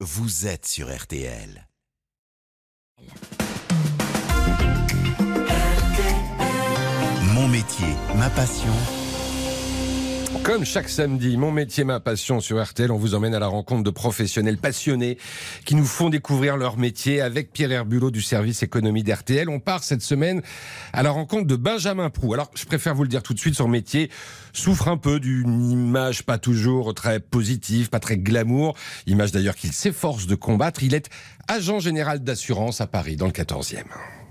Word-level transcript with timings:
vous 0.00 0.46
êtes 0.46 0.66
sur 0.66 0.94
RTL. 0.94 1.66
Mon 7.32 7.48
métier, 7.48 7.94
ma 8.16 8.28
passion. 8.28 9.05
Comme 10.42 10.64
chaque 10.64 10.88
samedi, 10.88 11.36
mon 11.36 11.50
métier, 11.50 11.84
ma 11.84 12.00
passion 12.00 12.40
sur 12.40 12.62
RTL, 12.62 12.90
on 12.90 12.96
vous 12.96 13.14
emmène 13.14 13.34
à 13.34 13.38
la 13.38 13.48
rencontre 13.48 13.82
de 13.82 13.90
professionnels 13.90 14.58
passionnés 14.58 15.18
qui 15.64 15.74
nous 15.74 15.84
font 15.84 16.08
découvrir 16.08 16.56
leur 16.56 16.76
métier 16.78 17.20
avec 17.20 17.52
Pierre 17.52 17.72
Herbulot 17.72 18.10
du 18.10 18.22
service 18.22 18.62
économie 18.62 19.02
d'RTL. 19.02 19.48
On 19.48 19.60
part 19.60 19.82
cette 19.82 20.02
semaine 20.02 20.42
à 20.92 21.02
la 21.02 21.10
rencontre 21.10 21.46
de 21.46 21.56
Benjamin 21.56 22.10
Prou. 22.10 22.34
Alors, 22.34 22.50
je 22.54 22.64
préfère 22.64 22.94
vous 22.94 23.02
le 23.02 23.08
dire 23.08 23.22
tout 23.22 23.34
de 23.34 23.38
suite, 23.38 23.54
son 23.54 23.68
métier 23.68 24.10
souffre 24.52 24.88
un 24.88 24.96
peu 24.96 25.20
d'une 25.20 25.70
image 25.70 26.22
pas 26.22 26.38
toujours 26.38 26.94
très 26.94 27.20
positive, 27.20 27.90
pas 27.90 28.00
très 28.00 28.16
glamour, 28.16 28.76
image 29.06 29.32
d'ailleurs 29.32 29.56
qu'il 29.56 29.72
s'efforce 29.72 30.26
de 30.26 30.34
combattre. 30.34 30.82
Il 30.82 30.94
est 30.94 31.08
agent 31.48 31.80
général 31.80 32.20
d'assurance 32.20 32.80
à 32.80 32.86
Paris, 32.86 33.16
dans 33.16 33.26
le 33.26 33.32
14e. 33.32 33.84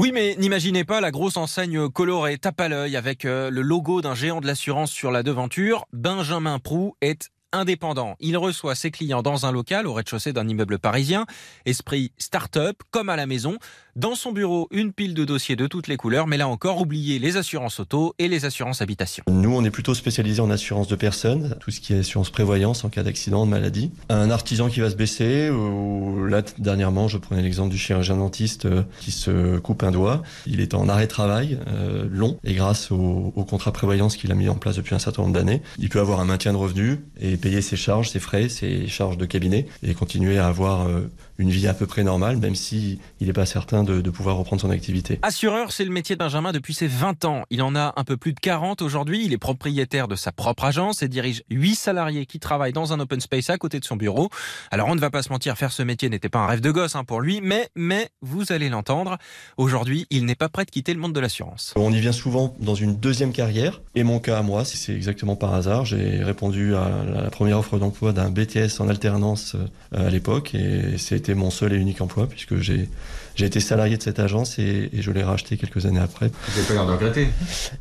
Oui, 0.00 0.12
mais 0.14 0.36
n'imaginez 0.38 0.84
pas 0.84 1.00
la 1.00 1.10
grosse 1.10 1.36
enseigne 1.36 1.88
colorée, 1.88 2.38
tape 2.38 2.60
à 2.60 2.68
l'œil, 2.68 2.96
avec 2.96 3.24
euh, 3.24 3.50
le 3.50 3.62
logo 3.62 4.00
d'un 4.00 4.14
géant 4.14 4.40
de 4.40 4.46
l'assurance 4.46 4.92
sur 4.92 5.10
la 5.10 5.24
devanture. 5.24 5.86
Benjamin 5.92 6.60
Prou 6.60 6.94
est 7.00 7.30
indépendant. 7.50 8.14
Il 8.20 8.36
reçoit 8.36 8.76
ses 8.76 8.92
clients 8.92 9.22
dans 9.22 9.44
un 9.44 9.50
local 9.50 9.88
au 9.88 9.92
rez-de-chaussée 9.92 10.32
d'un 10.32 10.46
immeuble 10.46 10.78
parisien. 10.78 11.26
Esprit 11.64 12.12
start-up, 12.16 12.76
comme 12.92 13.08
à 13.08 13.16
la 13.16 13.26
maison. 13.26 13.58
Dans 13.98 14.14
son 14.14 14.30
bureau, 14.30 14.68
une 14.70 14.92
pile 14.92 15.12
de 15.12 15.24
dossiers 15.24 15.56
de 15.56 15.66
toutes 15.66 15.88
les 15.88 15.96
couleurs, 15.96 16.28
mais 16.28 16.36
là 16.36 16.46
encore, 16.46 16.80
oubliez 16.80 17.18
les 17.18 17.36
assurances 17.36 17.80
auto 17.80 18.14
et 18.20 18.28
les 18.28 18.44
assurances 18.44 18.80
habitation. 18.80 19.24
Nous, 19.28 19.52
on 19.52 19.64
est 19.64 19.72
plutôt 19.72 19.92
spécialisé 19.92 20.40
en 20.40 20.50
assurance 20.50 20.86
de 20.86 20.94
personnes, 20.94 21.56
tout 21.58 21.72
ce 21.72 21.80
qui 21.80 21.94
est 21.94 21.98
assurance 21.98 22.30
prévoyance 22.30 22.84
en 22.84 22.90
cas 22.90 23.02
d'accident, 23.02 23.44
de 23.44 23.50
maladie. 23.50 23.90
Un 24.08 24.30
artisan 24.30 24.68
qui 24.68 24.78
va 24.78 24.88
se 24.88 24.94
baisser, 24.94 25.50
ou 25.50 26.24
là, 26.26 26.42
dernièrement, 26.58 27.08
je 27.08 27.18
prenais 27.18 27.42
l'exemple 27.42 27.70
du 27.70 27.76
chirurgien 27.76 28.16
dentiste 28.16 28.66
euh, 28.66 28.84
qui 29.00 29.10
se 29.10 29.58
coupe 29.58 29.82
un 29.82 29.90
doigt. 29.90 30.22
Il 30.46 30.60
est 30.60 30.74
en 30.74 30.88
arrêt 30.88 31.06
de 31.06 31.10
travail 31.10 31.58
euh, 31.66 32.06
long, 32.08 32.38
et 32.44 32.54
grâce 32.54 32.92
au, 32.92 33.32
contrat 33.48 33.72
prévoyance 33.72 34.16
qu'il 34.16 34.30
a 34.30 34.36
mis 34.36 34.48
en 34.48 34.54
place 34.54 34.76
depuis 34.76 34.94
un 34.94 35.00
certain 35.00 35.22
nombre 35.22 35.34
d'années, 35.34 35.60
il 35.76 35.88
peut 35.88 35.98
avoir 35.98 36.20
un 36.20 36.24
maintien 36.24 36.52
de 36.52 36.58
revenus 36.58 36.98
et 37.20 37.36
payer 37.36 37.62
ses 37.62 37.74
charges, 37.74 38.10
ses 38.10 38.20
frais, 38.20 38.48
ses 38.48 38.86
charges 38.86 39.18
de 39.18 39.26
cabinet, 39.26 39.66
et 39.82 39.92
continuer 39.94 40.38
à 40.38 40.46
avoir 40.46 40.86
euh, 40.86 41.10
une 41.38 41.50
vie 41.50 41.66
à 41.66 41.74
peu 41.74 41.86
près 41.86 42.04
normale, 42.04 42.36
même 42.36 42.54
si 42.54 43.00
il 43.20 43.26
n'est 43.26 43.32
pas 43.32 43.46
certain 43.46 43.87
de, 43.90 44.10
pouvoir 44.10 44.36
reprendre 44.36 44.62
son 44.62 44.70
activité. 44.70 45.18
Assureur, 45.22 45.72
c'est 45.72 45.84
le 45.84 45.90
métier 45.90 46.16
de 46.16 46.18
Benjamin 46.18 46.52
depuis 46.52 46.74
ses 46.74 46.86
20 46.86 47.24
ans. 47.24 47.44
Il 47.50 47.62
en 47.62 47.74
a 47.76 47.92
un 47.96 48.04
peu 48.04 48.16
plus 48.16 48.32
de 48.32 48.40
40 48.40 48.82
aujourd'hui. 48.82 49.24
Il 49.24 49.32
est 49.32 49.38
propriétaire 49.38 50.08
de 50.08 50.16
sa 50.16 50.32
propre 50.32 50.64
agence 50.64 51.02
et 51.02 51.08
dirige 51.08 51.42
8 51.50 51.74
salariés 51.74 52.26
qui 52.26 52.38
travaillent 52.38 52.72
dans 52.72 52.92
un 52.92 53.00
open 53.00 53.20
space 53.20 53.50
à 53.50 53.58
côté 53.58 53.80
de 53.80 53.84
son 53.84 53.96
bureau. 53.96 54.30
Alors 54.70 54.88
on 54.88 54.94
ne 54.94 55.00
va 55.00 55.10
pas 55.10 55.22
se 55.22 55.30
mentir, 55.30 55.56
faire 55.56 55.72
ce 55.72 55.82
métier 55.82 56.08
n'était 56.08 56.28
pas 56.28 56.40
un 56.40 56.46
rêve 56.46 56.60
de 56.60 56.70
gosse 56.70 56.96
hein, 56.96 57.04
pour 57.04 57.20
lui, 57.20 57.40
mais, 57.42 57.68
mais 57.74 58.08
vous 58.22 58.52
allez 58.52 58.68
l'entendre, 58.68 59.18
aujourd'hui 59.56 60.06
il 60.10 60.24
n'est 60.24 60.34
pas 60.34 60.48
prêt 60.48 60.64
de 60.64 60.70
quitter 60.70 60.94
le 60.94 61.00
monde 61.00 61.12
de 61.12 61.20
l'assurance. 61.20 61.72
On 61.76 61.92
y 61.92 62.00
vient 62.00 62.12
souvent 62.12 62.54
dans 62.60 62.74
une 62.74 62.96
deuxième 62.96 63.32
carrière, 63.32 63.80
et 63.94 64.04
mon 64.04 64.20
cas 64.20 64.38
à 64.38 64.42
moi, 64.42 64.64
c'est 64.64 64.94
exactement 64.94 65.36
par 65.36 65.54
hasard. 65.54 65.84
J'ai 65.84 66.22
répondu 66.22 66.74
à 66.74 66.90
la 67.04 67.30
première 67.30 67.58
offre 67.58 67.78
d'emploi 67.78 68.12
d'un 68.12 68.30
BTS 68.30 68.80
en 68.80 68.88
alternance 68.88 69.54
euh, 69.54 70.06
à 70.06 70.10
l'époque, 70.10 70.54
et 70.54 70.98
c'était 70.98 71.34
mon 71.34 71.50
seul 71.50 71.72
et 71.72 71.76
unique 71.76 72.00
emploi 72.00 72.26
puisque 72.26 72.56
j'ai 72.56 72.88
j'ai 73.38 73.46
été 73.46 73.60
salarié 73.60 73.77
de 73.86 74.02
cette 74.02 74.18
agence 74.18 74.58
et, 74.58 74.90
et 74.92 75.02
je 75.02 75.10
l'ai 75.10 75.22
racheté 75.22 75.56
quelques 75.56 75.86
années 75.86 76.00
après. 76.00 76.28
Vous 76.28 76.54
n'avez 76.54 76.66
pas 76.66 76.74
l'air 76.74 76.86
de 76.86 76.92
regretter 76.92 77.28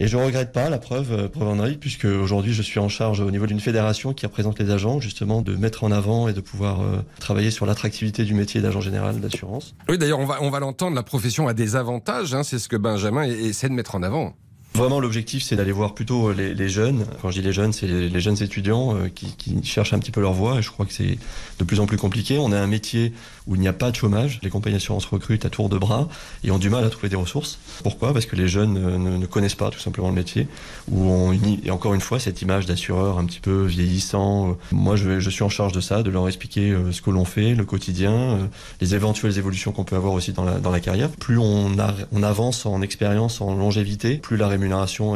Et 0.00 0.06
je 0.06 0.16
regrette 0.16 0.52
pas, 0.52 0.68
la 0.68 0.78
preuve, 0.78 1.12
euh, 1.12 1.28
preuve 1.28 1.48
en 1.48 1.66
puisque 1.80 2.04
aujourd'hui 2.04 2.52
je 2.52 2.62
suis 2.62 2.78
en 2.78 2.88
charge 2.88 3.20
au 3.20 3.30
niveau 3.30 3.46
d'une 3.46 3.60
fédération 3.60 4.12
qui 4.12 4.26
représente 4.26 4.58
les 4.58 4.70
agents, 4.70 5.00
justement 5.00 5.42
de 5.42 5.56
mettre 5.56 5.84
en 5.84 5.90
avant 5.90 6.28
et 6.28 6.32
de 6.32 6.40
pouvoir 6.40 6.82
euh, 6.82 6.98
travailler 7.18 7.50
sur 7.50 7.66
l'attractivité 7.66 8.24
du 8.24 8.34
métier 8.34 8.60
d'agent 8.60 8.80
général 8.80 9.20
d'assurance. 9.20 9.74
Oui, 9.88 9.98
d'ailleurs, 9.98 10.20
on 10.20 10.26
va, 10.26 10.38
on 10.42 10.50
va 10.50 10.60
l'entendre, 10.60 10.94
la 10.94 11.02
profession 11.02 11.48
a 11.48 11.54
des 11.54 11.76
avantages, 11.76 12.34
hein, 12.34 12.42
c'est 12.42 12.58
ce 12.58 12.68
que 12.68 12.76
Benjamin 12.76 13.22
essaie 13.24 13.68
de 13.68 13.74
mettre 13.74 13.94
en 13.94 14.02
avant. 14.02 14.34
Vraiment, 14.76 15.00
l'objectif, 15.00 15.42
c'est 15.42 15.56
d'aller 15.56 15.72
voir 15.72 15.94
plutôt 15.94 16.32
les, 16.32 16.52
les, 16.52 16.68
jeunes. 16.68 17.06
Quand 17.22 17.30
je 17.30 17.40
dis 17.40 17.46
les 17.46 17.52
jeunes, 17.52 17.72
c'est 17.72 17.86
les, 17.86 18.20
jeunes 18.20 18.42
étudiants 18.42 18.94
euh, 18.94 19.08
qui, 19.08 19.34
cherchent 19.64 19.94
un 19.94 19.98
petit 19.98 20.10
peu 20.10 20.20
leur 20.20 20.34
voie. 20.34 20.58
Et 20.58 20.62
je 20.62 20.70
crois 20.70 20.84
que 20.84 20.92
c'est 20.92 21.16
de 21.58 21.64
plus 21.64 21.80
en 21.80 21.86
plus 21.86 21.96
compliqué. 21.96 22.36
On 22.38 22.52
a 22.52 22.58
un 22.58 22.66
métier 22.66 23.14
où 23.46 23.54
il 23.54 23.60
n'y 23.62 23.68
a 23.68 23.72
pas 23.72 23.90
de 23.90 23.96
chômage. 23.96 24.38
Les 24.42 24.50
compagnies 24.50 24.74
d'assurance 24.74 25.06
recrutent 25.06 25.46
à 25.46 25.50
tour 25.50 25.70
de 25.70 25.78
bras 25.78 26.08
et 26.44 26.50
ont 26.50 26.58
du 26.58 26.68
mal 26.68 26.84
à 26.84 26.90
trouver 26.90 27.08
des 27.08 27.16
ressources. 27.16 27.58
Pourquoi? 27.82 28.12
Parce 28.12 28.26
que 28.26 28.36
les 28.36 28.48
jeunes 28.48 28.74
ne, 28.74 29.16
ne, 29.16 29.26
connaissent 29.26 29.54
pas 29.54 29.70
tout 29.70 29.78
simplement 29.78 30.08
le 30.08 30.14
métier. 30.14 30.46
Où 30.90 31.32
et 31.64 31.70
encore 31.70 31.94
une 31.94 32.02
fois, 32.02 32.20
cette 32.20 32.42
image 32.42 32.66
d'assureur 32.66 33.18
un 33.18 33.24
petit 33.24 33.40
peu 33.40 33.64
vieillissant. 33.64 34.58
Moi, 34.72 34.96
je, 34.96 35.30
suis 35.30 35.42
en 35.42 35.48
charge 35.48 35.72
de 35.72 35.80
ça, 35.80 36.02
de 36.02 36.10
leur 36.10 36.28
expliquer 36.28 36.70
euh, 36.70 36.92
ce 36.92 37.00
que 37.00 37.10
l'on 37.10 37.24
fait, 37.24 37.54
le 37.54 37.64
quotidien, 37.64 38.12
euh, 38.12 38.46
les 38.80 38.94
éventuelles 38.94 39.38
évolutions 39.38 39.72
qu'on 39.72 39.84
peut 39.84 39.96
avoir 39.96 40.12
aussi 40.12 40.32
dans 40.32 40.44
la, 40.44 40.80
carrière. 40.80 41.08
Plus 41.08 41.38
on 41.38 41.78
avance 42.22 42.66
en 42.66 42.82
expérience, 42.82 43.40
en 43.40 43.54
longévité, 43.54 44.18
plus 44.18 44.36
la 44.36 44.46
rémunération 44.48 44.65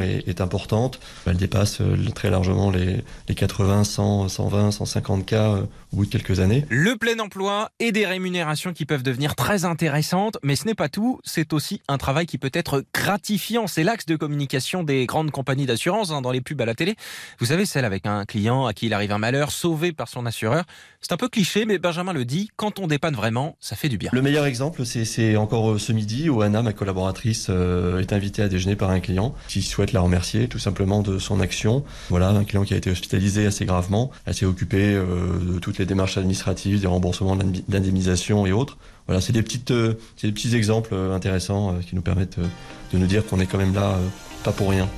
est, 0.00 0.28
est, 0.28 0.40
importante. 0.40 1.00
Elle 1.26 1.36
dépasse 1.36 1.80
euh, 1.80 1.96
très 2.14 2.30
largement 2.30 2.70
les, 2.70 3.04
les 3.28 3.34
80, 3.34 3.84
100, 3.84 4.28
120, 4.28 4.70
150 4.70 5.26
cas 5.26 5.50
euh, 5.50 5.62
au 5.92 5.96
bout 5.96 6.06
de 6.06 6.10
quelques 6.10 6.40
années. 6.40 6.64
Le 6.68 6.96
plein 6.96 7.18
emploi 7.18 7.70
et 7.78 7.92
des 7.92 8.06
rémunérations 8.06 8.72
qui 8.72 8.84
peuvent 8.84 9.02
devenir 9.02 9.34
très 9.34 9.64
intéressantes, 9.64 10.38
mais 10.42 10.56
ce 10.56 10.66
n'est 10.66 10.74
pas 10.74 10.88
tout, 10.88 11.20
c'est 11.24 11.52
aussi 11.52 11.82
un 11.88 11.98
travail 11.98 12.26
qui 12.26 12.38
peut 12.38 12.50
être 12.52 12.84
gratifiant. 12.94 13.66
C'est 13.66 13.82
l'axe 13.82 14.06
de 14.06 14.16
communication 14.16 14.82
des 14.82 15.06
grandes 15.06 15.30
compagnies 15.30 15.66
d'assurance 15.66 16.10
hein, 16.10 16.20
dans 16.20 16.30
les 16.30 16.40
pubs 16.40 16.60
à 16.60 16.66
la 16.66 16.74
télé. 16.74 16.96
Vous 17.38 17.46
savez, 17.46 17.66
celle 17.66 17.84
avec 17.84 18.06
un 18.06 18.24
client 18.24 18.66
à 18.66 18.72
qui 18.72 18.86
il 18.86 18.94
arrive 18.94 19.12
un 19.12 19.18
malheur, 19.18 19.50
sauvé 19.50 19.92
par 19.92 20.08
son 20.08 20.26
assureur. 20.26 20.64
C'est 21.00 21.12
un 21.12 21.16
peu 21.16 21.28
cliché, 21.28 21.64
mais 21.64 21.78
Benjamin 21.78 22.12
le 22.12 22.24
dit, 22.24 22.50
quand 22.56 22.78
on 22.78 22.86
dépanne 22.86 23.14
vraiment, 23.14 23.56
ça 23.60 23.76
fait 23.76 23.88
du 23.88 23.98
bien. 23.98 24.10
Le 24.12 24.22
meilleur 24.22 24.46
exemple, 24.46 24.84
c'est 24.84 25.36
encore 25.36 25.72
euh, 25.72 25.78
ce 25.78 25.92
midi 25.92 26.28
où 26.28 26.42
Anna, 26.42 26.62
ma 26.62 26.72
collaboratrice, 26.72 27.48
est 27.50 28.12
invitée 28.12 28.42
à 28.42 28.48
déjeuner 28.48 28.76
par 28.76 28.90
un 28.90 29.00
client 29.00 29.34
qui 29.48 29.62
souhaite 29.62 29.92
la 29.92 30.00
remercier 30.00 30.48
tout 30.48 30.58
simplement 30.58 31.02
de 31.02 31.18
son 31.18 31.40
action. 31.40 31.84
Voilà, 32.08 32.30
un 32.30 32.44
client 32.44 32.64
qui 32.64 32.74
a 32.74 32.76
été 32.76 32.90
hospitalisé 32.90 33.46
assez 33.46 33.64
gravement. 33.64 34.10
Elle 34.26 34.34
s'est 34.34 34.46
occupée 34.46 34.94
euh, 34.94 35.38
de 35.54 35.58
toutes 35.58 35.78
les 35.78 35.86
démarches 35.86 36.16
administratives, 36.18 36.80
des 36.80 36.86
remboursements 36.86 37.36
d'indemnisation 37.68 38.46
et 38.46 38.52
autres. 38.52 38.78
Voilà, 39.10 39.20
c'est 39.20 39.32
des, 39.32 39.42
petites, 39.42 39.72
euh, 39.72 39.94
des 40.22 40.30
petits 40.30 40.54
exemples 40.54 40.90
euh, 40.92 41.14
intéressants 41.14 41.72
euh, 41.72 41.80
qui 41.80 41.96
nous 41.96 42.00
permettent 42.00 42.38
euh, 42.38 42.46
de 42.92 42.98
nous 42.98 43.08
dire 43.08 43.26
qu'on 43.26 43.40
est 43.40 43.46
quand 43.46 43.58
même 43.58 43.74
là, 43.74 43.98
pas 44.44 44.52
pour 44.52 44.70
rien. 44.70 44.88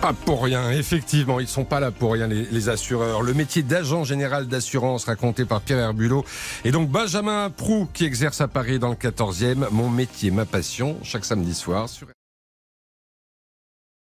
Pas 0.00 0.14
pour 0.14 0.42
rien, 0.42 0.70
effectivement, 0.70 1.38
ils 1.38 1.48
sont 1.48 1.64
pas 1.64 1.78
là 1.78 1.90
pour 1.90 2.12
rien, 2.12 2.28
les, 2.28 2.46
les 2.50 2.68
assureurs. 2.70 3.20
Le 3.20 3.34
métier 3.34 3.62
d'agent 3.62 4.04
général 4.04 4.46
d'assurance 4.46 5.04
raconté 5.04 5.44
par 5.44 5.60
Pierre 5.60 5.80
Herbulot. 5.80 6.24
Et 6.64 6.70
donc 6.70 6.88
Benjamin 6.88 7.50
Prou 7.50 7.88
qui 7.92 8.06
exerce 8.06 8.40
à 8.40 8.48
Paris 8.48 8.78
dans 8.78 8.88
le 8.88 8.94
14e. 8.94 9.66
Mon 9.70 9.90
métier, 9.90 10.30
ma 10.30 10.46
passion, 10.46 10.96
chaque 11.02 11.26
samedi 11.26 11.52
soir 11.54 11.90
sur 11.90 12.06